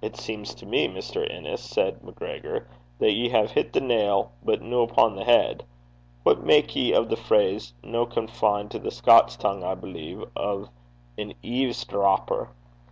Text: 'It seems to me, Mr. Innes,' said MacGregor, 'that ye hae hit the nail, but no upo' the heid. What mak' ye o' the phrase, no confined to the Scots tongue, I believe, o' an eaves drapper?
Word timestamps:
'It 0.00 0.16
seems 0.16 0.54
to 0.54 0.64
me, 0.64 0.86
Mr. 0.86 1.28
Innes,' 1.28 1.60
said 1.62 2.04
MacGregor, 2.04 2.68
'that 3.00 3.10
ye 3.10 3.28
hae 3.30 3.46
hit 3.48 3.72
the 3.72 3.80
nail, 3.80 4.30
but 4.44 4.62
no 4.62 4.84
upo' 4.84 5.12
the 5.16 5.24
heid. 5.24 5.64
What 6.22 6.44
mak' 6.44 6.76
ye 6.76 6.94
o' 6.94 7.02
the 7.02 7.16
phrase, 7.16 7.72
no 7.82 8.06
confined 8.06 8.70
to 8.70 8.78
the 8.78 8.92
Scots 8.92 9.34
tongue, 9.34 9.64
I 9.64 9.74
believe, 9.74 10.22
o' 10.36 10.68
an 11.18 11.34
eaves 11.42 11.84
drapper? 11.84 12.50